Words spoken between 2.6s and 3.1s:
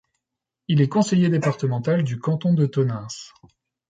Tonneins.